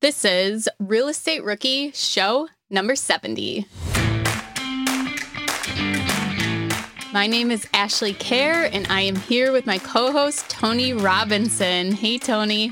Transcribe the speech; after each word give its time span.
This 0.00 0.24
is 0.24 0.68
Real 0.78 1.08
Estate 1.08 1.42
Rookie 1.42 1.90
Show 1.90 2.46
number 2.70 2.94
70. 2.94 3.66
My 7.12 7.26
name 7.26 7.50
is 7.50 7.66
Ashley 7.74 8.14
Kehr, 8.14 8.70
and 8.72 8.86
I 8.86 9.00
am 9.00 9.16
here 9.16 9.50
with 9.50 9.66
my 9.66 9.78
co 9.78 10.12
host, 10.12 10.48
Tony 10.48 10.92
Robinson. 10.92 11.90
Hey, 11.90 12.16
Tony. 12.16 12.68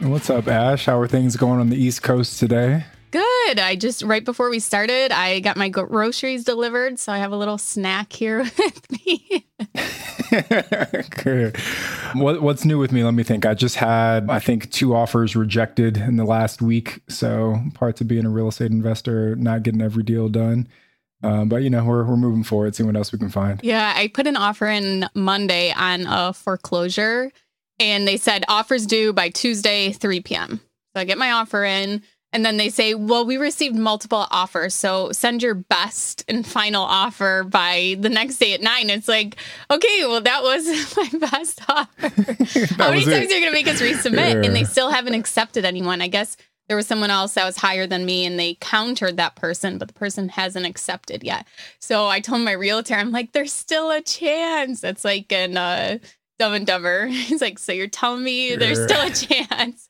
What's 0.00 0.30
up, 0.30 0.48
Ash? 0.48 0.86
How 0.86 0.98
are 0.98 1.06
things 1.06 1.36
going 1.36 1.60
on 1.60 1.68
the 1.68 1.76
East 1.76 2.02
Coast 2.02 2.40
today? 2.40 2.86
Good. 3.46 3.58
I 3.58 3.76
just, 3.76 4.02
right 4.02 4.24
before 4.24 4.50
we 4.50 4.58
started, 4.58 5.12
I 5.12 5.40
got 5.40 5.56
my 5.56 5.68
groceries 5.68 6.44
delivered. 6.44 6.98
So 6.98 7.12
I 7.12 7.18
have 7.18 7.32
a 7.32 7.36
little 7.36 7.58
snack 7.58 8.12
here 8.12 8.38
with 8.58 8.90
me. 8.90 9.46
what, 12.20 12.42
what's 12.42 12.64
new 12.64 12.78
with 12.78 12.92
me? 12.92 13.04
Let 13.04 13.14
me 13.14 13.22
think. 13.22 13.46
I 13.46 13.54
just 13.54 13.76
had, 13.76 14.30
I 14.30 14.38
think, 14.38 14.70
two 14.70 14.94
offers 14.94 15.34
rejected 15.34 15.96
in 15.96 16.16
the 16.16 16.24
last 16.24 16.62
week. 16.62 17.00
So 17.08 17.60
parts 17.74 18.00
of 18.00 18.08
being 18.08 18.26
a 18.26 18.30
real 18.30 18.48
estate 18.48 18.70
investor, 18.70 19.36
not 19.36 19.62
getting 19.62 19.82
every 19.82 20.02
deal 20.02 20.28
done. 20.28 20.68
Um, 21.24 21.48
but 21.48 21.62
you 21.62 21.70
know, 21.70 21.84
we're 21.84 22.04
we're 22.04 22.16
moving 22.16 22.42
forward, 22.42 22.74
seeing 22.74 22.88
what 22.88 22.96
else 22.96 23.12
we 23.12 23.18
can 23.18 23.30
find. 23.30 23.60
Yeah, 23.62 23.92
I 23.94 24.08
put 24.08 24.26
an 24.26 24.36
offer 24.36 24.66
in 24.66 25.08
Monday 25.14 25.72
on 25.72 26.04
a 26.06 26.32
foreclosure, 26.32 27.30
and 27.78 28.08
they 28.08 28.16
said 28.16 28.44
offers 28.48 28.86
due 28.86 29.12
by 29.12 29.28
Tuesday, 29.28 29.92
3 29.92 30.20
p.m. 30.20 30.60
So 30.94 31.00
I 31.00 31.04
get 31.04 31.18
my 31.18 31.30
offer 31.30 31.64
in. 31.64 32.02
And 32.32 32.46
then 32.46 32.56
they 32.56 32.70
say, 32.70 32.94
well, 32.94 33.26
we 33.26 33.36
received 33.36 33.76
multiple 33.76 34.26
offers. 34.30 34.74
So 34.74 35.12
send 35.12 35.42
your 35.42 35.54
best 35.54 36.24
and 36.28 36.46
final 36.46 36.82
offer 36.82 37.44
by 37.44 37.96
the 38.00 38.08
next 38.08 38.38
day 38.38 38.54
at 38.54 38.62
nine. 38.62 38.88
It's 38.88 39.08
like, 39.08 39.36
okay, 39.70 40.06
well, 40.06 40.20
that 40.22 40.42
was 40.42 40.96
my 40.96 41.28
best 41.28 41.60
offer. 41.68 42.08
How 42.76 42.90
many 42.90 43.04
times 43.04 43.30
it. 43.30 43.30
are 43.30 43.34
you 43.34 43.40
going 43.40 43.44
to 43.44 43.52
make 43.52 43.68
us 43.68 43.82
resubmit? 43.82 44.42
Yeah. 44.42 44.46
And 44.46 44.56
they 44.56 44.64
still 44.64 44.90
haven't 44.90 45.14
accepted 45.14 45.64
anyone. 45.64 46.00
I 46.00 46.08
guess 46.08 46.36
there 46.68 46.76
was 46.76 46.86
someone 46.86 47.10
else 47.10 47.34
that 47.34 47.44
was 47.44 47.58
higher 47.58 47.86
than 47.86 48.06
me 48.06 48.24
and 48.24 48.38
they 48.38 48.54
countered 48.54 49.18
that 49.18 49.36
person, 49.36 49.78
but 49.78 49.88
the 49.88 49.94
person 49.94 50.30
hasn't 50.30 50.64
accepted 50.64 51.22
yet. 51.22 51.46
So 51.80 52.06
I 52.06 52.20
told 52.20 52.42
my 52.42 52.52
realtor, 52.52 52.94
I'm 52.94 53.10
like, 53.10 53.32
there's 53.32 53.52
still 53.52 53.90
a 53.90 54.00
chance. 54.00 54.82
It's 54.82 55.04
like 55.04 55.30
in 55.32 55.56
uh, 55.56 55.98
Dumb 56.38 56.54
and 56.54 56.66
Dumber. 56.66 57.06
He's 57.08 57.40
like, 57.40 57.58
so 57.58 57.72
you're 57.72 57.88
telling 57.88 58.24
me 58.24 58.56
there's 58.56 58.82
still 58.82 59.06
a 59.06 59.10
chance 59.10 59.88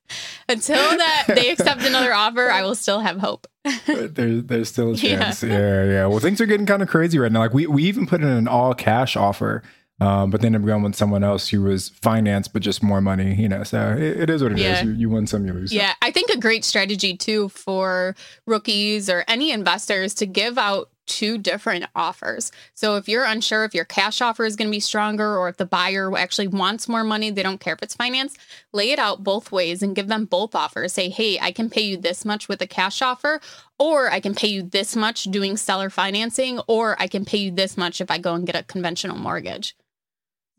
until 0.49 0.77
that 0.77 1.25
they 1.29 1.51
accept 1.51 1.83
another 1.83 2.13
offer, 2.13 2.51
I 2.51 2.63
will 2.63 2.75
still 2.75 3.01
have 3.01 3.19
hope. 3.19 3.47
there's 3.87 4.45
there's 4.45 4.69
still 4.69 4.93
a 4.93 4.97
chance. 4.97 5.43
Yeah. 5.43 5.59
yeah, 5.59 5.85
yeah. 5.85 6.07
Well, 6.07 6.19
things 6.19 6.41
are 6.41 6.47
getting 6.47 6.67
kind 6.67 6.83
of 6.83 6.89
crazy 6.89 7.19
right 7.19 7.31
now. 7.31 7.41
Like 7.41 7.55
we 7.55 7.67
we 7.67 7.85
even 7.85 8.07
put 8.07 8.21
in 8.21 8.29
an 8.29 8.49
all 8.49 8.75
cash 8.75 9.17
offer. 9.17 9.63
Um, 10.01 10.31
but 10.31 10.41
then 10.41 10.57
I'm 10.57 10.67
going 10.67 10.83
with 10.83 10.97
someone 10.97 11.23
else 11.23 11.49
who 11.49 11.63
was 11.63 11.91
financed, 11.91 12.53
but 12.53 12.61
just 12.61 12.83
more 12.83 13.01
money, 13.01 13.37
you 13.37 13.49
know. 13.49 13.63
So 13.63 13.93
it, 13.93 14.23
it 14.23 14.31
is 14.31 14.43
what 14.43 14.51
it 14.51 14.59
yeah. 14.59 14.79
is. 14.79 14.83
You, 14.83 14.91
you 14.93 15.11
win 15.11 15.29
some, 15.29 15.47
you 15.47 15.53
lose. 15.53 15.73
Yeah, 15.73 15.95
I 16.03 16.11
think 16.11 16.29
a 16.31 16.39
great 16.39 16.65
strategy 16.65 17.17
too 17.17 17.51
for 17.51 18.17
rookies 18.45 19.09
or 19.09 19.25
any 19.29 19.53
investors 19.53 20.13
to 20.15 20.27
give 20.27 20.59
out 20.59 20.91
two 21.13 21.37
different 21.37 21.85
offers. 21.95 22.51
So 22.75 22.97
if 22.97 23.07
you're 23.07 23.25
unsure 23.25 23.65
if 23.65 23.75
your 23.75 23.85
cash 23.85 24.23
offer 24.23 24.47
is 24.47 24.57
going 24.57 24.69
to 24.69 24.73
be 24.73 24.81
stronger 24.81 25.37
or 25.37 25.51
if 25.51 25.59
the 25.59 25.67
buyer 25.67 26.17
actually 26.17 26.49
wants 26.49 26.89
more 26.89 27.05
money, 27.05 27.31
they 27.31 27.43
don't 27.43 27.61
care 27.61 27.75
if 27.75 27.83
it's 27.83 27.95
financed, 27.95 28.39
lay 28.73 28.93
it 28.93 28.99
out 28.99 29.23
both 29.23 29.53
ways 29.53 29.83
and 29.83 29.95
give 29.95 30.09
them 30.09 30.25
both 30.25 30.55
offers. 30.55 30.95
Say, 30.95 31.11
hey, 31.11 31.39
I 31.39 31.53
can 31.53 31.69
pay 31.69 31.83
you 31.83 31.99
this 31.99 32.25
much 32.25 32.49
with 32.49 32.63
a 32.63 32.67
cash 32.67 33.03
offer, 33.03 33.41
or 33.79 34.11
I 34.11 34.21
can 34.21 34.35
pay 34.35 34.49
you 34.49 34.63
this 34.63 34.97
much 34.97 35.25
doing 35.25 35.59
seller 35.59 35.91
financing, 35.91 36.61
or 36.67 36.97
I 36.99 37.09
can 37.09 37.27
pay 37.27 37.39
you 37.39 37.51
this 37.51 37.77
much 37.77 38.01
if 38.01 38.11
I 38.11 38.17
go 38.19 38.35
and 38.35 38.47
get 38.47 38.57
a 38.57 38.63
conventional 38.63 39.19
mortgage. 39.19 39.77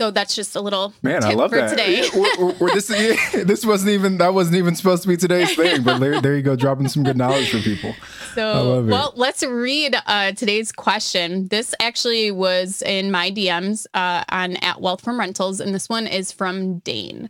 So 0.01 0.11
that's 0.11 0.35
just 0.35 0.55
a 0.55 0.61
little 0.61 0.93
man. 1.03 1.23
I 1.23 1.33
love 1.33 1.51
that. 1.51 1.69
Today, 1.69 2.09
we're, 2.15 2.53
we're, 2.53 2.73
this 2.73 2.87
this 3.33 3.65
wasn't 3.65 3.91
even 3.91 4.17
that 4.17 4.33
wasn't 4.33 4.57
even 4.57 4.75
supposed 4.75 5.03
to 5.03 5.07
be 5.07 5.17
today's 5.17 5.55
thing, 5.55 5.83
but 5.83 5.99
there, 5.99 6.19
there 6.21 6.35
you 6.35 6.41
go, 6.41 6.55
dropping 6.55 6.87
some 6.87 7.03
good 7.03 7.15
knowledge 7.15 7.51
for 7.51 7.59
people. 7.59 7.93
So, 8.33 8.83
well, 8.83 9.13
let's 9.15 9.43
read 9.43 9.95
uh, 10.07 10.31
today's 10.31 10.71
question. 10.71 11.47
This 11.49 11.75
actually 11.79 12.31
was 12.31 12.81
in 12.81 13.11
my 13.11 13.29
DMs 13.29 13.85
uh, 13.93 14.23
on 14.29 14.55
at 14.57 14.81
Wealth 14.81 15.01
from 15.01 15.19
Rentals, 15.19 15.59
and 15.59 15.75
this 15.75 15.87
one 15.87 16.07
is 16.07 16.31
from 16.31 16.79
Dane. 16.79 17.29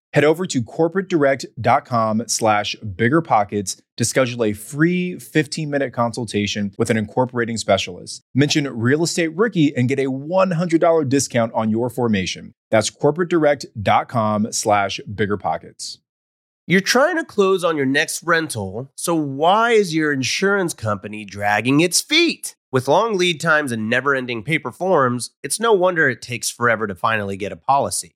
Head 0.13 0.25
over 0.25 0.45
to 0.45 0.61
corporatedirect.com 0.61 2.23
slash 2.27 2.75
biggerpockets 2.83 3.81
to 3.95 4.03
schedule 4.03 4.43
a 4.43 4.51
free 4.51 5.15
15-minute 5.15 5.93
consultation 5.93 6.73
with 6.77 6.89
an 6.89 6.97
incorporating 6.97 7.55
specialist. 7.55 8.21
Mention 8.35 8.67
Real 8.67 9.03
Estate 9.03 9.29
Rookie 9.29 9.73
and 9.75 9.87
get 9.87 9.99
a 9.99 10.05
$100 10.05 11.09
discount 11.09 11.53
on 11.53 11.69
your 11.69 11.89
formation. 11.89 12.53
That's 12.69 12.89
corporatedirect.com 12.89 14.51
slash 14.51 14.99
biggerpockets. 15.09 15.99
You're 16.67 16.81
trying 16.81 17.17
to 17.17 17.25
close 17.25 17.63
on 17.63 17.77
your 17.77 17.85
next 17.85 18.21
rental, 18.23 18.91
so 18.95 19.15
why 19.15 19.71
is 19.71 19.95
your 19.95 20.11
insurance 20.11 20.73
company 20.73 21.25
dragging 21.25 21.79
its 21.79 22.01
feet? 22.01 22.55
With 22.71 22.87
long 22.87 23.17
lead 23.17 23.41
times 23.41 23.73
and 23.73 23.89
never 23.89 24.15
ending 24.15 24.43
paper 24.43 24.71
forms, 24.71 25.31
it's 25.43 25.59
no 25.59 25.73
wonder 25.73 26.07
it 26.07 26.21
takes 26.21 26.49
forever 26.49 26.87
to 26.87 26.95
finally 26.95 27.35
get 27.35 27.51
a 27.51 27.57
policy. 27.57 28.15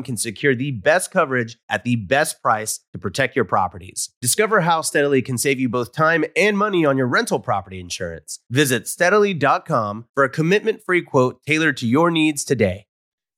can 0.03 0.17
secure 0.17 0.55
the 0.55 0.71
best 0.71 1.11
coverage 1.11 1.57
at 1.69 1.83
the 1.83 1.95
best 1.95 2.41
price 2.41 2.79
to 2.93 2.99
protect 2.99 3.35
your 3.35 3.45
properties. 3.45 4.09
Discover 4.21 4.61
how 4.61 4.81
Steadily 4.81 5.21
can 5.21 5.37
save 5.37 5.59
you 5.59 5.69
both 5.69 5.93
time 5.93 6.25
and 6.35 6.57
money 6.57 6.85
on 6.85 6.97
your 6.97 7.07
rental 7.07 7.39
property 7.39 7.79
insurance. 7.79 8.39
Visit 8.49 8.87
steadily.com 8.87 10.05
for 10.13 10.23
a 10.23 10.29
commitment 10.29 10.81
free 10.83 11.01
quote 11.01 11.41
tailored 11.45 11.77
to 11.77 11.87
your 11.87 12.11
needs 12.11 12.43
today. 12.43 12.85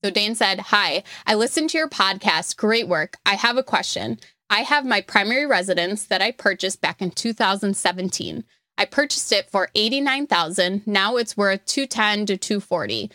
So 0.03 0.11
Dane 0.11 0.35
said, 0.35 0.59
Hi, 0.59 1.03
I 1.25 1.35
listened 1.35 1.69
to 1.69 1.77
your 1.77 1.89
podcast. 1.89 2.57
Great 2.57 2.87
work. 2.87 3.15
I 3.25 3.35
have 3.35 3.57
a 3.57 3.63
question. 3.63 4.19
I 4.49 4.59
have 4.59 4.85
my 4.85 5.01
primary 5.01 5.45
residence 5.45 6.05
that 6.05 6.21
I 6.21 6.31
purchased 6.31 6.81
back 6.81 7.01
in 7.01 7.11
2017. 7.11 8.43
I 8.77 8.85
purchased 8.85 9.31
it 9.31 9.49
for 9.49 9.69
89,000. 9.75 10.85
Now 10.85 11.17
it's 11.17 11.37
worth 11.37 11.65
210 11.65 12.25
to 12.27 12.37
240. 12.37 13.11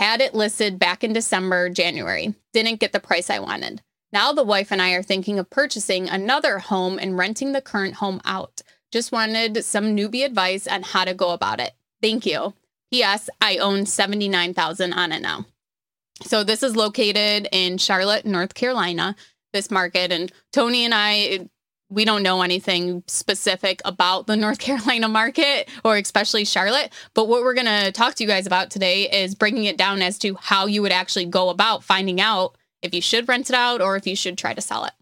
Had 0.00 0.22
it 0.22 0.32
listed 0.34 0.78
back 0.78 1.04
in 1.04 1.12
December, 1.12 1.68
January. 1.68 2.34
Didn't 2.54 2.80
get 2.80 2.92
the 2.92 3.00
price 3.00 3.28
I 3.28 3.38
wanted. 3.38 3.82
Now 4.14 4.32
the 4.32 4.42
wife 4.42 4.72
and 4.72 4.80
I 4.80 4.92
are 4.92 5.02
thinking 5.02 5.38
of 5.38 5.50
purchasing 5.50 6.08
another 6.08 6.58
home 6.58 6.98
and 6.98 7.18
renting 7.18 7.52
the 7.52 7.60
current 7.60 7.96
home 7.96 8.22
out. 8.24 8.62
Just 8.90 9.12
wanted 9.12 9.62
some 9.62 9.94
newbie 9.94 10.24
advice 10.24 10.66
on 10.66 10.84
how 10.84 11.04
to 11.04 11.12
go 11.12 11.32
about 11.32 11.60
it. 11.60 11.74
Thank 12.00 12.24
you. 12.24 12.54
P.S. 12.90 13.28
I 13.42 13.58
own 13.58 13.84
79,000 13.84 14.94
on 14.94 15.12
it 15.12 15.20
now. 15.20 15.44
So 16.22 16.44
this 16.44 16.62
is 16.62 16.74
located 16.74 17.46
in 17.52 17.76
Charlotte, 17.76 18.24
North 18.24 18.54
Carolina, 18.54 19.14
this 19.52 19.70
market 19.70 20.12
and 20.12 20.32
Tony 20.50 20.86
and 20.86 20.94
I 20.94 21.50
we 21.90 22.04
don't 22.04 22.22
know 22.22 22.42
anything 22.42 23.02
specific 23.06 23.82
about 23.84 24.26
the 24.26 24.36
North 24.36 24.58
Carolina 24.60 25.08
market 25.08 25.68
or 25.84 25.96
especially 25.96 26.44
Charlotte. 26.44 26.92
But 27.14 27.28
what 27.28 27.42
we're 27.42 27.54
going 27.54 27.66
to 27.66 27.92
talk 27.92 28.14
to 28.14 28.24
you 28.24 28.28
guys 28.28 28.46
about 28.46 28.70
today 28.70 29.10
is 29.10 29.34
breaking 29.34 29.64
it 29.64 29.76
down 29.76 30.00
as 30.00 30.18
to 30.20 30.36
how 30.40 30.66
you 30.66 30.82
would 30.82 30.92
actually 30.92 31.26
go 31.26 31.50
about 31.50 31.84
finding 31.84 32.20
out 32.20 32.56
if 32.82 32.94
you 32.94 33.02
should 33.02 33.28
rent 33.28 33.50
it 33.50 33.56
out 33.56 33.82
or 33.82 33.96
if 33.96 34.06
you 34.06 34.16
should 34.16 34.38
try 34.38 34.54
to 34.54 34.60
sell 34.60 34.84
it. 34.84 34.92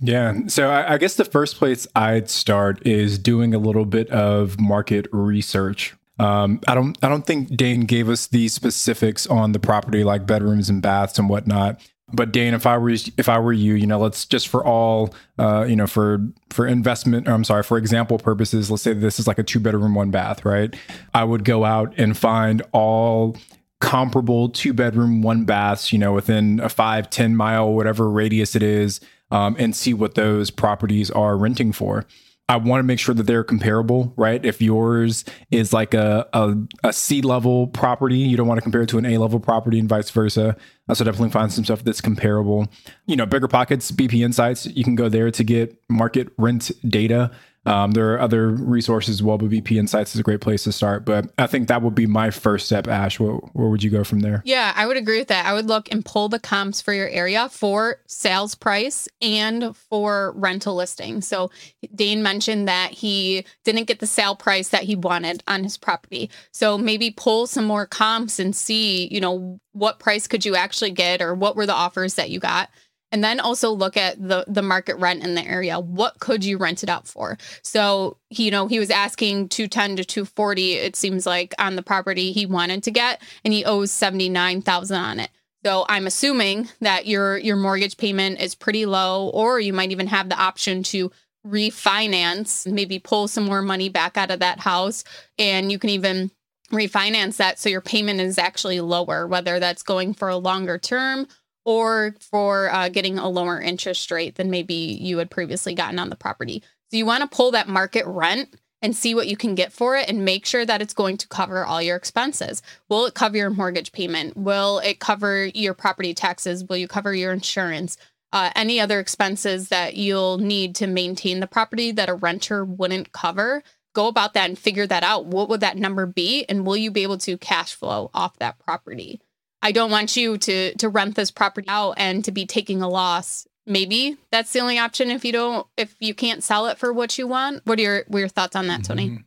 Yeah. 0.00 0.46
So 0.46 0.70
I, 0.70 0.94
I 0.94 0.98
guess 0.98 1.16
the 1.16 1.24
first 1.24 1.56
place 1.56 1.86
I'd 1.94 2.30
start 2.30 2.86
is 2.86 3.18
doing 3.18 3.54
a 3.54 3.58
little 3.58 3.84
bit 3.84 4.08
of 4.10 4.58
market 4.58 5.06
research. 5.12 5.94
Um, 6.20 6.60
I 6.66 6.74
don't. 6.74 6.98
I 7.02 7.08
don't 7.08 7.24
think 7.24 7.56
Dane 7.56 7.82
gave 7.82 8.08
us 8.08 8.26
the 8.26 8.48
specifics 8.48 9.26
on 9.26 9.52
the 9.52 9.60
property, 9.60 10.02
like 10.02 10.26
bedrooms 10.26 10.68
and 10.68 10.82
baths 10.82 11.18
and 11.18 11.28
whatnot. 11.28 11.80
But 12.10 12.32
Dane, 12.32 12.54
if 12.54 12.66
I 12.66 12.78
were 12.78 12.90
if 12.90 13.28
I 13.28 13.38
were 13.38 13.52
you, 13.52 13.74
you 13.74 13.86
know, 13.86 13.98
let's 13.98 14.24
just 14.24 14.48
for 14.48 14.64
all, 14.64 15.14
uh, 15.38 15.66
you 15.68 15.76
know, 15.76 15.86
for 15.86 16.26
for 16.50 16.66
investment, 16.66 17.28
I'm 17.28 17.44
sorry, 17.44 17.62
for 17.62 17.76
example 17.76 18.18
purposes, 18.18 18.70
let's 18.70 18.82
say 18.82 18.94
this 18.94 19.20
is 19.20 19.26
like 19.26 19.38
a 19.38 19.42
two 19.42 19.60
bedroom, 19.60 19.94
one 19.94 20.10
bath, 20.10 20.44
right? 20.44 20.74
I 21.12 21.24
would 21.24 21.44
go 21.44 21.64
out 21.64 21.92
and 21.98 22.16
find 22.16 22.62
all 22.72 23.36
comparable 23.80 24.48
two 24.48 24.72
bedroom, 24.72 25.22
one 25.22 25.44
baths, 25.44 25.92
you 25.92 25.98
know, 25.98 26.12
within 26.12 26.60
a 26.60 26.68
five, 26.68 27.10
10 27.10 27.36
mile, 27.36 27.72
whatever 27.72 28.10
radius 28.10 28.56
it 28.56 28.62
is, 28.62 29.00
um, 29.30 29.54
and 29.58 29.76
see 29.76 29.94
what 29.94 30.14
those 30.14 30.50
properties 30.50 31.10
are 31.10 31.36
renting 31.36 31.72
for. 31.72 32.06
I 32.50 32.56
want 32.56 32.78
to 32.80 32.82
make 32.82 32.98
sure 32.98 33.14
that 33.14 33.24
they're 33.24 33.44
comparable, 33.44 34.14
right? 34.16 34.42
If 34.42 34.62
yours 34.62 35.24
is 35.50 35.74
like 35.74 35.92
a, 35.92 36.26
a, 36.32 36.54
a 36.82 36.92
C 36.94 37.20
level 37.20 37.66
property, 37.66 38.16
you 38.16 38.38
don't 38.38 38.46
want 38.46 38.56
to 38.56 38.62
compare 38.62 38.80
it 38.82 38.88
to 38.88 38.98
an 38.98 39.04
A 39.04 39.18
level 39.18 39.38
property 39.38 39.78
and 39.78 39.88
vice 39.88 40.10
versa. 40.10 40.56
So 40.92 41.04
definitely 41.04 41.28
find 41.28 41.52
some 41.52 41.64
stuff 41.64 41.84
that's 41.84 42.00
comparable. 42.00 42.66
You 43.06 43.16
know, 43.16 43.26
bigger 43.26 43.48
pockets, 43.48 43.90
BP 43.90 44.24
Insights, 44.24 44.64
you 44.64 44.82
can 44.82 44.94
go 44.94 45.10
there 45.10 45.30
to 45.30 45.44
get 45.44 45.78
market 45.90 46.28
rent 46.38 46.70
data. 46.88 47.30
Um, 47.68 47.92
there 47.92 48.14
are 48.14 48.20
other 48.20 48.48
resources 48.48 49.22
well, 49.22 49.38
BP 49.38 49.72
Insights 49.72 50.14
is 50.14 50.20
a 50.20 50.22
great 50.22 50.40
place 50.40 50.64
to 50.64 50.72
start. 50.72 51.04
But 51.04 51.30
I 51.36 51.46
think 51.46 51.68
that 51.68 51.82
would 51.82 51.94
be 51.94 52.06
my 52.06 52.30
first 52.30 52.66
step, 52.66 52.88
Ash. 52.88 53.20
Where, 53.20 53.32
where 53.32 53.68
would 53.68 53.82
you 53.82 53.90
go 53.90 54.04
from 54.04 54.20
there? 54.20 54.42
Yeah, 54.44 54.72
I 54.74 54.86
would 54.86 54.96
agree 54.96 55.18
with 55.18 55.28
that. 55.28 55.46
I 55.46 55.52
would 55.52 55.66
look 55.66 55.92
and 55.92 56.04
pull 56.04 56.28
the 56.28 56.38
comps 56.38 56.80
for 56.80 56.92
your 56.92 57.08
area 57.08 57.48
for 57.50 58.00
sales 58.06 58.54
price 58.54 59.08
and 59.20 59.76
for 59.76 60.32
rental 60.36 60.74
listing. 60.74 61.20
So 61.20 61.50
Dane 61.94 62.22
mentioned 62.22 62.68
that 62.68 62.92
he 62.92 63.44
didn't 63.64 63.86
get 63.86 63.98
the 63.98 64.06
sale 64.06 64.34
price 64.34 64.70
that 64.70 64.84
he 64.84 64.96
wanted 64.96 65.42
on 65.46 65.62
his 65.62 65.76
property. 65.76 66.30
So 66.52 66.78
maybe 66.78 67.10
pull 67.10 67.46
some 67.46 67.66
more 67.66 67.86
comps 67.86 68.38
and 68.38 68.56
see, 68.56 69.08
you 69.12 69.20
know, 69.20 69.60
what 69.72 69.98
price 69.98 70.26
could 70.26 70.44
you 70.44 70.56
actually 70.56 70.90
get 70.90 71.20
or 71.22 71.34
what 71.34 71.54
were 71.54 71.66
the 71.66 71.74
offers 71.74 72.14
that 72.14 72.30
you 72.30 72.40
got 72.40 72.70
and 73.10 73.24
then 73.24 73.40
also 73.40 73.70
look 73.70 73.96
at 73.96 74.20
the 74.20 74.44
the 74.46 74.62
market 74.62 74.96
rent 74.96 75.24
in 75.24 75.34
the 75.34 75.44
area. 75.46 75.80
What 75.80 76.18
could 76.20 76.44
you 76.44 76.58
rent 76.58 76.82
it 76.82 76.88
out 76.88 77.06
for? 77.06 77.38
So 77.62 78.18
you 78.30 78.50
know 78.50 78.66
he 78.66 78.78
was 78.78 78.90
asking 78.90 79.48
210 79.48 79.96
to 79.96 80.04
240 80.04 80.74
it 80.74 80.96
seems 80.96 81.26
like 81.26 81.54
on 81.58 81.76
the 81.76 81.82
property 81.82 82.32
he 82.32 82.46
wanted 82.46 82.82
to 82.84 82.90
get 82.90 83.22
and 83.44 83.52
he 83.54 83.64
owes 83.64 83.90
79,000 83.90 84.96
on 84.96 85.20
it. 85.20 85.30
So 85.64 85.84
i'm 85.88 86.06
assuming 86.06 86.68
that 86.80 87.06
your 87.06 87.36
your 87.38 87.56
mortgage 87.56 87.96
payment 87.96 88.40
is 88.40 88.54
pretty 88.54 88.86
low 88.86 89.28
or 89.30 89.60
you 89.60 89.72
might 89.72 89.90
even 89.90 90.06
have 90.06 90.28
the 90.28 90.38
option 90.38 90.82
to 90.84 91.10
refinance 91.46 92.70
maybe 92.70 92.98
pull 92.98 93.28
some 93.28 93.44
more 93.44 93.62
money 93.62 93.88
back 93.88 94.16
out 94.16 94.30
of 94.30 94.40
that 94.40 94.60
house 94.60 95.04
and 95.38 95.72
you 95.72 95.78
can 95.78 95.90
even 95.90 96.30
refinance 96.72 97.36
that 97.36 97.58
so 97.58 97.68
your 97.68 97.80
payment 97.80 98.20
is 98.20 98.38
actually 98.38 98.80
lower 98.80 99.26
whether 99.26 99.58
that's 99.58 99.82
going 99.82 100.12
for 100.12 100.28
a 100.28 100.36
longer 100.36 100.76
term 100.76 101.26
or 101.68 102.14
for 102.18 102.72
uh, 102.72 102.88
getting 102.88 103.18
a 103.18 103.28
lower 103.28 103.60
interest 103.60 104.10
rate 104.10 104.36
than 104.36 104.48
maybe 104.48 104.72
you 104.72 105.18
had 105.18 105.30
previously 105.30 105.74
gotten 105.74 105.98
on 105.98 106.08
the 106.08 106.16
property. 106.16 106.62
So 106.90 106.96
you 106.96 107.04
want 107.04 107.20
to 107.30 107.36
pull 107.36 107.50
that 107.50 107.68
market 107.68 108.06
rent 108.06 108.56
and 108.80 108.96
see 108.96 109.14
what 109.14 109.28
you 109.28 109.36
can 109.36 109.54
get 109.54 109.70
for 109.70 109.94
it 109.94 110.08
and 110.08 110.24
make 110.24 110.46
sure 110.46 110.64
that 110.64 110.80
it's 110.80 110.94
going 110.94 111.18
to 111.18 111.28
cover 111.28 111.66
all 111.66 111.82
your 111.82 111.94
expenses. 111.96 112.62
Will 112.88 113.04
it 113.04 113.12
cover 113.12 113.36
your 113.36 113.50
mortgage 113.50 113.92
payment? 113.92 114.34
Will 114.34 114.78
it 114.78 114.98
cover 114.98 115.44
your 115.44 115.74
property 115.74 116.14
taxes? 116.14 116.64
Will 116.64 116.78
you 116.78 116.88
cover 116.88 117.14
your 117.14 117.34
insurance? 117.34 117.98
Uh, 118.32 118.50
any 118.56 118.80
other 118.80 118.98
expenses 118.98 119.68
that 119.68 119.94
you'll 119.94 120.38
need 120.38 120.74
to 120.76 120.86
maintain 120.86 121.40
the 121.40 121.46
property 121.46 121.92
that 121.92 122.08
a 122.08 122.14
renter 122.14 122.64
wouldn't 122.64 123.12
cover? 123.12 123.62
Go 123.94 124.06
about 124.06 124.32
that 124.32 124.48
and 124.48 124.58
figure 124.58 124.86
that 124.86 125.02
out. 125.02 125.26
What 125.26 125.50
would 125.50 125.60
that 125.60 125.76
number 125.76 126.06
be? 126.06 126.46
And 126.48 126.64
will 126.64 126.78
you 126.78 126.90
be 126.90 127.02
able 127.02 127.18
to 127.18 127.36
cash 127.36 127.74
flow 127.74 128.10
off 128.14 128.38
that 128.38 128.58
property? 128.58 129.20
I 129.62 129.72
don't 129.72 129.90
want 129.90 130.16
you 130.16 130.38
to 130.38 130.74
to 130.76 130.88
rent 130.88 131.14
this 131.14 131.30
property 131.30 131.68
out 131.68 131.94
and 131.96 132.24
to 132.24 132.32
be 132.32 132.46
taking 132.46 132.82
a 132.82 132.88
loss. 132.88 133.46
Maybe 133.66 134.16
that's 134.30 134.52
the 134.52 134.60
only 134.60 134.78
option 134.78 135.10
if 135.10 135.24
you 135.24 135.32
don't 135.32 135.66
if 135.76 135.94
you 135.98 136.14
can't 136.14 136.42
sell 136.42 136.66
it 136.66 136.78
for 136.78 136.92
what 136.92 137.18
you 137.18 137.26
want. 137.26 137.62
What 137.64 137.78
are 137.78 137.82
your 137.82 138.04
what 138.08 138.18
are 138.18 138.20
your 138.20 138.28
thoughts 138.28 138.56
on 138.56 138.66
that, 138.68 138.84
Tony? 138.84 139.10
Mm-hmm. 139.10 139.22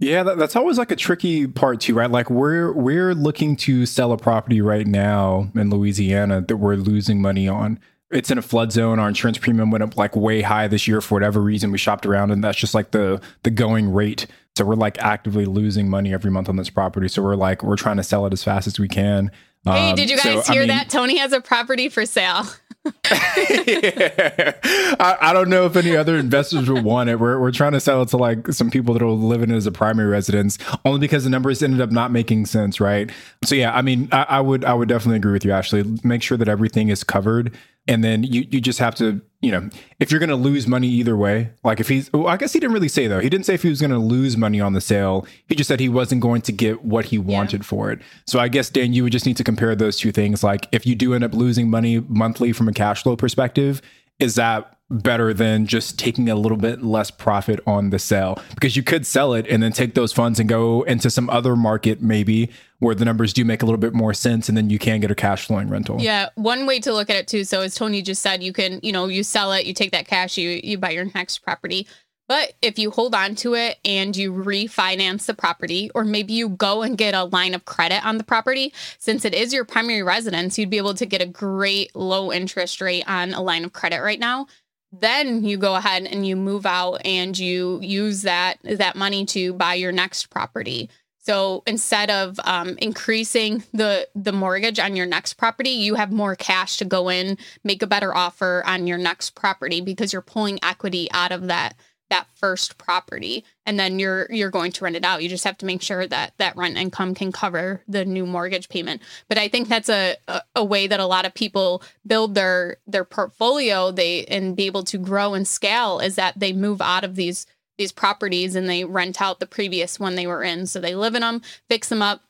Yeah, 0.00 0.22
that, 0.22 0.38
that's 0.38 0.54
always 0.54 0.78
like 0.78 0.92
a 0.92 0.96
tricky 0.96 1.48
part 1.48 1.80
too, 1.80 1.94
right? 1.94 2.10
Like 2.10 2.30
we're 2.30 2.72
we're 2.72 3.14
looking 3.14 3.56
to 3.56 3.84
sell 3.84 4.12
a 4.12 4.16
property 4.16 4.60
right 4.60 4.86
now 4.86 5.50
in 5.56 5.70
Louisiana 5.70 6.40
that 6.42 6.56
we're 6.56 6.76
losing 6.76 7.20
money 7.20 7.48
on. 7.48 7.80
It's 8.10 8.30
in 8.30 8.38
a 8.38 8.42
flood 8.42 8.72
zone. 8.72 8.98
Our 8.98 9.08
insurance 9.08 9.38
premium 9.38 9.70
went 9.70 9.82
up 9.82 9.96
like 9.96 10.14
way 10.14 10.40
high 10.42 10.68
this 10.68 10.86
year 10.86 11.00
for 11.00 11.16
whatever 11.16 11.42
reason. 11.42 11.72
We 11.72 11.78
shopped 11.78 12.06
around, 12.06 12.30
and 12.30 12.44
that's 12.44 12.58
just 12.58 12.74
like 12.74 12.92
the 12.92 13.20
the 13.42 13.50
going 13.50 13.92
rate. 13.92 14.26
So 14.58 14.64
we're 14.64 14.74
like 14.74 14.98
actively 14.98 15.46
losing 15.46 15.88
money 15.88 16.12
every 16.12 16.32
month 16.32 16.48
on 16.48 16.56
this 16.56 16.68
property. 16.68 17.06
So 17.06 17.22
we're 17.22 17.36
like, 17.36 17.62
we're 17.62 17.76
trying 17.76 17.96
to 17.98 18.02
sell 18.02 18.26
it 18.26 18.32
as 18.32 18.42
fast 18.42 18.66
as 18.66 18.76
we 18.78 18.88
can. 18.88 19.30
Hey, 19.64 19.90
um, 19.90 19.94
did 19.96 20.10
you 20.10 20.16
guys 20.16 20.46
so, 20.46 20.52
hear 20.52 20.62
I 20.62 20.66
mean, 20.66 20.68
that? 20.68 20.90
Tony 20.90 21.18
has 21.18 21.32
a 21.32 21.40
property 21.40 21.88
for 21.88 22.04
sale. 22.04 22.44
yeah. 22.84 22.92
I, 24.98 25.16
I, 25.20 25.32
don't 25.32 25.48
know 25.48 25.66
if 25.66 25.76
any 25.76 25.96
other 25.96 26.16
investors 26.16 26.68
would 26.68 26.82
want 26.82 27.08
it. 27.08 27.20
We're, 27.20 27.38
we're 27.38 27.52
trying 27.52 27.72
to 27.72 27.80
sell 27.80 28.02
it 28.02 28.08
to 28.08 28.16
like 28.16 28.48
some 28.48 28.68
people 28.68 28.94
that 28.94 29.02
will 29.04 29.16
live 29.16 29.42
in 29.42 29.52
it 29.52 29.56
as 29.56 29.66
a 29.66 29.72
primary 29.72 30.08
residence, 30.08 30.58
only 30.84 30.98
because 30.98 31.22
the 31.22 31.30
numbers 31.30 31.62
ended 31.62 31.80
up 31.80 31.92
not 31.92 32.10
making 32.10 32.46
sense, 32.46 32.80
right? 32.80 33.10
So 33.44 33.54
yeah, 33.54 33.72
I 33.76 33.82
mean, 33.82 34.08
I, 34.10 34.26
I 34.28 34.40
would 34.40 34.64
I 34.64 34.74
would 34.74 34.88
definitely 34.88 35.18
agree 35.18 35.32
with 35.32 35.44
you, 35.44 35.52
Ashley. 35.52 35.84
Make 36.02 36.22
sure 36.22 36.36
that 36.36 36.48
everything 36.48 36.88
is 36.88 37.04
covered 37.04 37.56
and 37.88 38.04
then 38.04 38.22
you 38.22 38.46
you 38.50 38.60
just 38.60 38.78
have 38.78 38.94
to 38.94 39.20
you 39.40 39.50
know 39.50 39.68
if 39.98 40.10
you're 40.10 40.20
going 40.20 40.28
to 40.28 40.36
lose 40.36 40.66
money 40.66 40.86
either 40.86 41.16
way 41.16 41.50
like 41.64 41.80
if 41.80 41.88
he's 41.88 42.12
well, 42.12 42.28
i 42.28 42.36
guess 42.36 42.52
he 42.52 42.60
didn't 42.60 42.74
really 42.74 42.88
say 42.88 43.06
though. 43.06 43.20
He 43.20 43.28
didn't 43.28 43.46
say 43.46 43.54
if 43.54 43.62
he 43.62 43.68
was 43.68 43.80
going 43.80 43.90
to 43.90 43.98
lose 43.98 44.36
money 44.36 44.60
on 44.60 44.74
the 44.74 44.80
sale. 44.80 45.26
He 45.46 45.54
just 45.54 45.68
said 45.68 45.80
he 45.80 45.88
wasn't 45.88 46.20
going 46.20 46.42
to 46.42 46.52
get 46.52 46.84
what 46.84 47.06
he 47.06 47.18
wanted 47.18 47.60
yeah. 47.60 47.66
for 47.66 47.90
it. 47.90 48.00
So 48.26 48.38
i 48.38 48.48
guess 48.48 48.70
dan 48.70 48.92
you 48.92 49.02
would 49.02 49.12
just 49.12 49.26
need 49.26 49.36
to 49.38 49.44
compare 49.44 49.74
those 49.74 49.96
two 49.96 50.12
things. 50.12 50.44
Like 50.44 50.68
if 50.70 50.86
you 50.86 50.94
do 50.94 51.14
end 51.14 51.24
up 51.24 51.34
losing 51.34 51.70
money 51.70 52.00
monthly 52.00 52.52
from 52.52 52.68
a 52.68 52.72
cash 52.72 53.02
flow 53.02 53.16
perspective 53.16 53.80
is 54.18 54.34
that 54.34 54.76
better 54.90 55.34
than 55.34 55.66
just 55.66 55.98
taking 55.98 56.28
a 56.28 56.34
little 56.34 56.56
bit 56.56 56.82
less 56.82 57.10
profit 57.10 57.60
on 57.66 57.90
the 57.90 57.98
sale? 57.98 58.40
Because 58.54 58.76
you 58.76 58.82
could 58.82 59.06
sell 59.06 59.34
it 59.34 59.46
and 59.48 59.62
then 59.62 59.72
take 59.72 59.94
those 59.94 60.12
funds 60.12 60.40
and 60.40 60.48
go 60.48 60.82
into 60.82 61.10
some 61.10 61.28
other 61.30 61.54
market 61.56 62.02
maybe 62.02 62.50
where 62.80 62.94
the 62.94 63.04
numbers 63.04 63.32
do 63.32 63.44
make 63.44 63.62
a 63.62 63.66
little 63.66 63.78
bit 63.78 63.92
more 63.92 64.14
sense 64.14 64.48
and 64.48 64.56
then 64.56 64.70
you 64.70 64.78
can 64.78 65.00
get 65.00 65.10
a 65.10 65.14
cash 65.14 65.46
flowing 65.46 65.68
rental. 65.68 66.00
Yeah, 66.00 66.28
one 66.36 66.66
way 66.66 66.78
to 66.80 66.92
look 66.92 67.10
at 67.10 67.16
it 67.16 67.28
too. 67.28 67.44
So 67.44 67.60
as 67.60 67.74
Tony 67.74 68.02
just 68.02 68.22
said, 68.22 68.42
you 68.42 68.52
can, 68.52 68.80
you 68.82 68.92
know, 68.92 69.06
you 69.06 69.22
sell 69.22 69.52
it, 69.52 69.66
you 69.66 69.74
take 69.74 69.92
that 69.92 70.06
cash, 70.06 70.38
you 70.38 70.60
you 70.62 70.78
buy 70.78 70.90
your 70.90 71.06
next 71.14 71.38
property. 71.38 71.86
But 72.28 72.52
if 72.60 72.78
you 72.78 72.90
hold 72.90 73.14
on 73.14 73.36
to 73.36 73.54
it 73.54 73.78
and 73.86 74.14
you 74.14 74.34
refinance 74.34 75.24
the 75.24 75.32
property, 75.32 75.90
or 75.94 76.04
maybe 76.04 76.34
you 76.34 76.50
go 76.50 76.82
and 76.82 76.98
get 76.98 77.14
a 77.14 77.24
line 77.24 77.54
of 77.54 77.64
credit 77.64 78.04
on 78.04 78.18
the 78.18 78.24
property, 78.24 78.74
since 78.98 79.24
it 79.24 79.32
is 79.34 79.54
your 79.54 79.64
primary 79.64 80.02
residence, 80.02 80.58
you'd 80.58 80.68
be 80.68 80.76
able 80.76 80.92
to 80.94 81.06
get 81.06 81.22
a 81.22 81.26
great 81.26 81.96
low 81.96 82.30
interest 82.30 82.82
rate 82.82 83.04
on 83.08 83.32
a 83.32 83.40
line 83.40 83.64
of 83.64 83.72
credit 83.72 84.02
right 84.02 84.20
now 84.20 84.46
then 84.92 85.44
you 85.44 85.58
go 85.58 85.74
ahead 85.74 86.06
and 86.06 86.26
you 86.26 86.34
move 86.34 86.64
out 86.64 86.94
and 87.04 87.38
you 87.38 87.78
use 87.82 88.22
that 88.22 88.58
that 88.64 88.96
money 88.96 89.26
to 89.26 89.52
buy 89.52 89.74
your 89.74 89.92
next 89.92 90.30
property 90.30 90.88
so 91.28 91.62
instead 91.66 92.10
of 92.10 92.40
um, 92.44 92.76
increasing 92.80 93.62
the 93.72 94.08
the 94.14 94.32
mortgage 94.32 94.78
on 94.78 94.96
your 94.96 95.06
next 95.06 95.34
property 95.34 95.70
you 95.70 95.94
have 95.94 96.10
more 96.10 96.34
cash 96.34 96.76
to 96.78 96.84
go 96.84 97.08
in 97.08 97.36
make 97.64 97.82
a 97.82 97.86
better 97.86 98.14
offer 98.14 98.62
on 98.66 98.86
your 98.86 98.98
next 98.98 99.34
property 99.34 99.80
because 99.80 100.12
you're 100.12 100.22
pulling 100.22 100.58
equity 100.62 101.08
out 101.12 101.32
of 101.32 101.48
that 101.48 101.74
that 102.10 102.26
first 102.34 102.78
property. 102.78 103.44
And 103.66 103.78
then 103.78 103.98
you're 103.98 104.26
you're 104.30 104.50
going 104.50 104.72
to 104.72 104.84
rent 104.84 104.96
it 104.96 105.04
out. 105.04 105.22
You 105.22 105.28
just 105.28 105.44
have 105.44 105.58
to 105.58 105.66
make 105.66 105.82
sure 105.82 106.06
that 106.06 106.32
that 106.38 106.56
rent 106.56 106.76
income 106.76 107.14
can 107.14 107.32
cover 107.32 107.82
the 107.86 108.04
new 108.04 108.26
mortgage 108.26 108.68
payment. 108.68 109.02
But 109.28 109.38
i 109.38 109.48
think 109.48 109.68
that's 109.68 109.88
a, 109.88 110.16
a, 110.26 110.42
a 110.56 110.64
way 110.64 110.86
that 110.86 111.00
a 111.00 111.06
lot 111.06 111.26
of 111.26 111.34
people 111.34 111.82
build 112.06 112.34
their 112.34 112.78
their 112.86 113.04
portfolio 113.04 113.90
they 113.90 114.24
and 114.26 114.56
be 114.56 114.66
able 114.66 114.84
to 114.84 114.98
grow 114.98 115.34
and 115.34 115.46
scale 115.46 115.98
is 115.98 116.16
that 116.16 116.38
they 116.38 116.52
move 116.52 116.80
out 116.80 117.04
of 117.04 117.14
these 117.14 117.46
these 117.78 117.92
properties 117.92 118.54
and 118.54 118.68
they 118.68 118.84
rent 118.84 119.22
out 119.22 119.40
the 119.40 119.46
previous 119.46 119.98
one 119.98 120.14
they 120.14 120.26
were 120.26 120.42
in 120.42 120.66
so 120.66 120.80
they 120.80 120.94
live 120.94 121.14
in 121.14 121.22
them 121.22 121.40
fix 121.68 121.88
them 121.88 122.02
up 122.02 122.22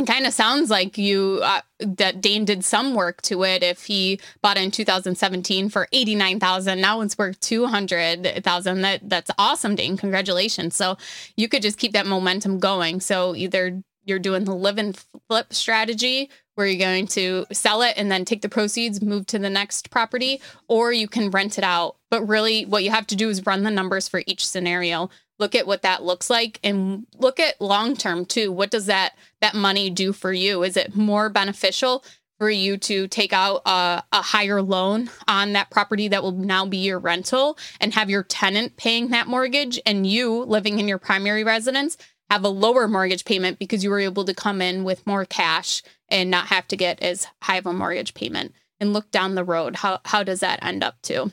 it 0.00 0.06
kind 0.06 0.26
of 0.26 0.32
sounds 0.32 0.70
like 0.70 0.96
you 0.96 1.40
uh, 1.42 1.60
that 1.78 2.22
Dane 2.22 2.46
did 2.46 2.64
some 2.64 2.94
work 2.94 3.20
to 3.22 3.44
it. 3.44 3.62
If 3.62 3.84
he 3.84 4.18
bought 4.40 4.56
in 4.56 4.70
2017 4.70 5.68
for 5.68 5.88
89,000, 5.92 6.80
now 6.80 7.02
it's 7.02 7.18
worth 7.18 7.38
200,000. 7.40 8.80
That 8.80 9.00
that's 9.08 9.30
awesome, 9.36 9.74
Dane. 9.74 9.98
Congratulations. 9.98 10.74
So 10.74 10.96
you 11.36 11.48
could 11.48 11.60
just 11.60 11.78
keep 11.78 11.92
that 11.92 12.06
momentum 12.06 12.58
going. 12.58 13.00
So 13.00 13.34
either 13.34 13.82
you're 14.04 14.18
doing 14.18 14.44
the 14.44 14.54
live 14.54 14.78
and 14.78 14.96
flip 15.28 15.52
strategy 15.52 16.30
where 16.60 16.68
you're 16.68 16.78
going 16.78 17.06
to 17.06 17.46
sell 17.50 17.80
it 17.80 17.94
and 17.96 18.12
then 18.12 18.26
take 18.26 18.42
the 18.42 18.48
proceeds, 18.50 19.00
move 19.00 19.24
to 19.24 19.38
the 19.38 19.48
next 19.48 19.88
property, 19.88 20.42
or 20.68 20.92
you 20.92 21.08
can 21.08 21.30
rent 21.30 21.56
it 21.56 21.64
out. 21.64 21.96
But 22.10 22.28
really, 22.28 22.66
what 22.66 22.84
you 22.84 22.90
have 22.90 23.06
to 23.06 23.16
do 23.16 23.30
is 23.30 23.46
run 23.46 23.62
the 23.62 23.70
numbers 23.70 24.08
for 24.08 24.22
each 24.26 24.46
scenario. 24.46 25.08
Look 25.38 25.54
at 25.54 25.66
what 25.66 25.80
that 25.80 26.02
looks 26.02 26.28
like 26.28 26.60
and 26.62 27.06
look 27.16 27.40
at 27.40 27.58
long 27.62 27.96
term 27.96 28.26
too. 28.26 28.52
What 28.52 28.70
does 28.70 28.84
that 28.86 29.14
that 29.40 29.54
money 29.54 29.88
do 29.88 30.12
for 30.12 30.34
you? 30.34 30.62
Is 30.62 30.76
it 30.76 30.94
more 30.94 31.30
beneficial 31.30 32.04
for 32.38 32.50
you 32.50 32.76
to 32.76 33.08
take 33.08 33.32
out 33.32 33.62
a, 33.64 34.02
a, 34.12 34.22
higher 34.22 34.60
loan 34.60 35.10
on 35.28 35.52
that 35.52 35.70
property 35.70 36.08
that 36.08 36.22
will 36.22 36.32
now 36.32 36.64
be 36.64 36.78
your 36.78 36.98
rental 36.98 37.58
and 37.80 37.92
have 37.92 38.08
your 38.08 38.22
tenant 38.22 38.76
paying 38.76 39.08
that 39.08 39.26
mortgage 39.26 39.78
and 39.84 40.06
you 40.06 40.44
living 40.44 40.78
in 40.78 40.88
your 40.88 40.96
primary 40.98 41.44
residence 41.44 41.98
have 42.30 42.44
a 42.44 42.48
lower 42.48 42.88
mortgage 42.88 43.24
payment 43.24 43.58
because 43.58 43.84
you 43.84 43.90
were 43.90 44.00
able 44.00 44.24
to 44.24 44.34
come 44.34 44.62
in 44.62 44.84
with 44.84 45.06
more 45.06 45.24
cash 45.24 45.82
and 46.08 46.30
not 46.30 46.46
have 46.46 46.66
to 46.68 46.76
get 46.76 47.02
as 47.02 47.26
high 47.42 47.56
of 47.56 47.66
a 47.66 47.72
mortgage 47.72 48.14
payment 48.14 48.54
and 48.78 48.92
look 48.92 49.10
down 49.10 49.34
the 49.34 49.44
road 49.44 49.76
how 49.76 50.00
how 50.06 50.22
does 50.22 50.40
that 50.40 50.64
end 50.64 50.82
up 50.82 51.00
to 51.02 51.30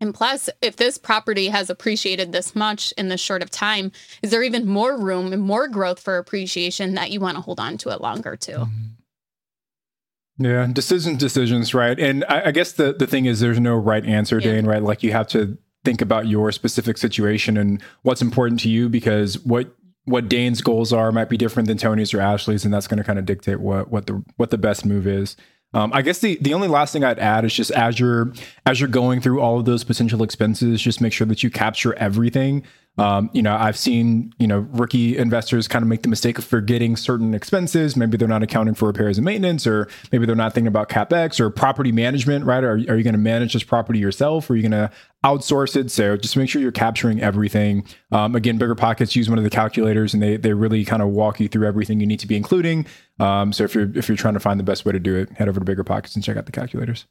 and 0.00 0.14
plus, 0.14 0.50
if 0.60 0.76
this 0.76 0.98
property 0.98 1.48
has 1.48 1.70
appreciated 1.70 2.32
this 2.32 2.54
much 2.54 2.92
in 2.98 3.08
this 3.08 3.20
short 3.20 3.42
of 3.42 3.50
time, 3.50 3.92
is 4.22 4.30
there 4.30 4.42
even 4.42 4.66
more 4.66 4.98
room 4.98 5.32
and 5.32 5.42
more 5.42 5.68
growth 5.68 6.00
for 6.00 6.18
appreciation 6.18 6.94
that 6.94 7.10
you 7.10 7.20
want 7.20 7.36
to 7.36 7.40
hold 7.40 7.58
on 7.58 7.78
to 7.78 7.90
it 7.90 8.00
longer 8.00 8.36
too? 8.36 8.52
Mm-hmm. 8.52 8.82
Yeah, 10.38 10.66
decisions, 10.70 11.16
decisions, 11.16 11.72
right? 11.72 11.98
And 11.98 12.22
I, 12.28 12.48
I, 12.48 12.50
guess 12.50 12.72
the 12.72 12.92
the 12.92 13.06
thing 13.06 13.24
is, 13.24 13.40
there's 13.40 13.58
no 13.58 13.74
right 13.74 14.04
answer, 14.04 14.38
yeah. 14.38 14.52
Dane. 14.52 14.66
Right? 14.66 14.82
Like 14.82 15.02
you 15.02 15.12
have 15.12 15.28
to 15.28 15.56
think 15.82 16.02
about 16.02 16.26
your 16.26 16.52
specific 16.52 16.98
situation 16.98 17.56
and 17.56 17.82
what's 18.02 18.20
important 18.20 18.60
to 18.60 18.68
you, 18.68 18.90
because 18.90 19.38
what 19.38 19.74
what 20.06 20.28
Dane's 20.28 20.62
goals 20.62 20.92
are 20.92 21.12
might 21.12 21.28
be 21.28 21.36
different 21.36 21.68
than 21.68 21.76
Tony's 21.76 22.14
or 22.14 22.20
Ashley's, 22.20 22.64
and 22.64 22.72
that's 22.72 22.86
going 22.86 22.98
to 22.98 23.04
kind 23.04 23.18
of 23.18 23.26
dictate 23.26 23.60
what 23.60 23.90
what 23.90 24.06
the 24.06 24.24
what 24.36 24.50
the 24.50 24.58
best 24.58 24.86
move 24.86 25.06
is. 25.06 25.36
Um, 25.74 25.90
I 25.92 26.00
guess 26.00 26.20
the, 26.20 26.38
the 26.40 26.54
only 26.54 26.68
last 26.68 26.92
thing 26.92 27.04
I'd 27.04 27.18
add 27.18 27.44
is 27.44 27.52
just 27.52 27.70
as 27.72 28.00
you're 28.00 28.32
as 28.64 28.80
you're 28.80 28.88
going 28.88 29.20
through 29.20 29.40
all 29.40 29.58
of 29.58 29.66
those 29.66 29.84
potential 29.84 30.22
expenses, 30.22 30.80
just 30.80 31.00
make 31.00 31.12
sure 31.12 31.26
that 31.26 31.42
you 31.42 31.50
capture 31.50 31.92
everything. 31.94 32.62
Um, 32.98 33.30
you 33.32 33.42
know, 33.42 33.54
I've 33.54 33.76
seen 33.76 34.32
you 34.38 34.46
know 34.46 34.60
rookie 34.70 35.16
investors 35.16 35.68
kind 35.68 35.82
of 35.82 35.88
make 35.88 36.02
the 36.02 36.08
mistake 36.08 36.38
of 36.38 36.44
forgetting 36.44 36.96
certain 36.96 37.34
expenses. 37.34 37.96
Maybe 37.96 38.16
they're 38.16 38.28
not 38.28 38.42
accounting 38.42 38.74
for 38.74 38.86
repairs 38.86 39.18
and 39.18 39.24
maintenance, 39.24 39.66
or 39.66 39.88
maybe 40.12 40.26
they're 40.26 40.34
not 40.34 40.54
thinking 40.54 40.68
about 40.68 40.88
capex 40.88 41.38
or 41.38 41.50
property 41.50 41.92
management. 41.92 42.44
Right? 42.44 42.64
Are, 42.64 42.74
are 42.74 42.96
you 42.96 43.02
going 43.02 43.12
to 43.12 43.18
manage 43.18 43.52
this 43.52 43.62
property 43.62 43.98
yourself, 43.98 44.48
or 44.48 44.54
are 44.54 44.56
you 44.56 44.62
going 44.62 44.72
to 44.72 44.90
outsource 45.24 45.76
it? 45.76 45.90
So 45.90 46.16
just 46.16 46.36
make 46.36 46.48
sure 46.48 46.62
you're 46.62 46.72
capturing 46.72 47.20
everything. 47.20 47.86
Um, 48.12 48.34
again, 48.34 48.58
bigger 48.58 48.74
pockets 48.74 49.14
use 49.14 49.28
one 49.28 49.38
of 49.38 49.44
the 49.44 49.50
calculators, 49.50 50.14
and 50.14 50.22
they 50.22 50.36
they 50.36 50.54
really 50.54 50.84
kind 50.84 51.02
of 51.02 51.08
walk 51.08 51.40
you 51.40 51.48
through 51.48 51.66
everything 51.66 52.00
you 52.00 52.06
need 52.06 52.20
to 52.20 52.26
be 52.26 52.36
including. 52.36 52.86
Um, 53.20 53.52
so 53.52 53.64
if 53.64 53.74
you're 53.74 53.90
if 53.96 54.08
you're 54.08 54.16
trying 54.16 54.34
to 54.34 54.40
find 54.40 54.58
the 54.58 54.64
best 54.64 54.84
way 54.84 54.92
to 54.92 55.00
do 55.00 55.16
it, 55.16 55.30
head 55.32 55.48
over 55.48 55.60
to 55.60 55.64
bigger 55.64 55.84
pockets 55.84 56.14
and 56.14 56.24
check 56.24 56.36
out 56.36 56.46
the 56.46 56.52
calculators. 56.52 57.06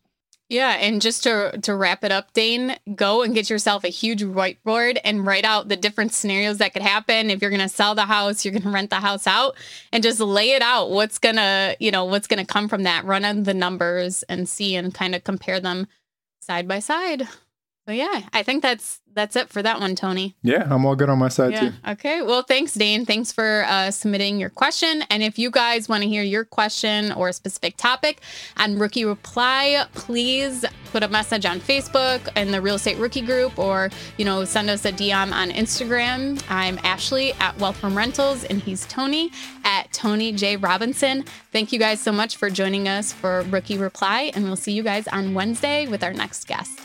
Yeah, 0.47 0.73
and 0.73 1.01
just 1.01 1.23
to 1.23 1.57
to 1.63 1.75
wrap 1.75 2.03
it 2.03 2.11
up, 2.11 2.31
Dane, 2.33 2.77
go 2.93 3.23
and 3.23 3.33
get 3.33 3.49
yourself 3.49 3.83
a 3.83 3.87
huge 3.87 4.21
whiteboard 4.21 4.99
and 5.03 5.25
write 5.25 5.43
out 5.43 5.69
the 5.69 5.75
different 5.75 6.13
scenarios 6.13 6.59
that 6.59 6.73
could 6.73 6.83
happen. 6.83 7.31
If 7.31 7.41
you're 7.41 7.49
going 7.49 7.61
to 7.61 7.69
sell 7.69 7.95
the 7.95 8.05
house, 8.05 8.45
you're 8.45 8.51
going 8.51 8.61
to 8.61 8.69
rent 8.69 8.91
the 8.91 8.97
house 8.97 9.25
out, 9.25 9.55
and 9.91 10.03
just 10.03 10.19
lay 10.19 10.51
it 10.51 10.61
out. 10.61 10.91
What's 10.91 11.17
gonna, 11.17 11.75
you 11.79 11.89
know, 11.89 12.05
what's 12.05 12.27
gonna 12.27 12.45
come 12.45 12.69
from 12.69 12.83
that? 12.83 13.05
Run 13.05 13.25
on 13.25 13.43
the 13.43 13.55
numbers 13.55 14.21
and 14.23 14.47
see 14.47 14.75
and 14.75 14.93
kind 14.93 15.15
of 15.15 15.23
compare 15.23 15.59
them 15.59 15.87
side 16.41 16.67
by 16.67 16.77
side. 16.77 17.27
So 17.86 17.92
yeah, 17.92 18.24
I 18.34 18.42
think 18.42 18.63
that's 18.63 19.00
that's 19.13 19.36
it 19.36 19.50
for 19.50 19.62
that 19.62 19.80
one, 19.80 19.96
Tony. 19.96 20.36
Yeah, 20.42 20.68
I'm 20.70 20.86
all 20.86 20.96
good 20.96 21.08
on 21.08 21.20
my 21.20 21.30
side 21.30 21.51
yeah. 21.51 21.60
too. 21.60 21.72
Okay. 21.88 22.22
Well, 22.24 22.42
thanks, 22.42 22.74
Dane. 22.74 23.06
Thanks 23.06 23.32
for 23.32 23.63
uh, 23.68 23.92
submitting 23.92 24.39
your 24.39 24.50
question. 24.50 25.04
And 25.10 25.22
if 25.22 25.38
you 25.38 25.51
guys 25.51 25.88
want 25.88 26.01
to 26.01 26.10
hear 26.10 26.24
your 26.24 26.44
question 26.44 27.12
or 27.12 27.30
a 27.30 27.34
specific 27.34 27.77
topic 27.77 28.22
on 28.58 28.77
Rookie 28.80 29.06
Reply, 29.06 29.86
please 29.94 30.65
put 30.92 31.04
a 31.04 31.08
message 31.08 31.46
on 31.46 31.60
Facebook 31.60 32.36
in 32.36 32.51
the 32.51 32.60
Real 32.60 32.75
Estate 32.75 32.98
Rookie 32.98 33.22
Group, 33.22 33.60
or 33.60 33.92
you 34.18 34.25
know, 34.25 34.46
send 34.46 34.70
us 34.72 34.84
a 34.84 34.92
DM 34.92 35.32
on 35.32 35.51
Instagram. 35.51 36.44
I'm 36.50 36.80
Ashley 36.84 37.34
at 37.34 37.58
Wealth 37.60 37.77
from 37.77 37.96
Rentals, 37.96 38.46
and 38.46 38.60
he's 38.60 38.88
Tony 38.88 39.32
at 39.63 39.94
Tony 39.94 40.32
J 40.32 40.58
Robinson. 40.58 41.24
Thank 41.51 41.72
you 41.72 41.77
guys 41.77 42.01
so 42.01 42.12
much 42.12 42.36
for 42.36 42.50
joining 42.50 42.88
us 42.88 43.13
for 43.13 43.44
Rookie 43.44 43.77
Reply, 43.77 44.32
and 44.34 44.46
we'll 44.46 44.56
see 44.56 44.74
you 44.74 44.82
guys 44.82 45.08
on 45.08 45.36
Wednesday 45.36 45.88
with 45.88 46.04
our 46.04 46.13
next 46.13 46.48
guest. 46.48 46.85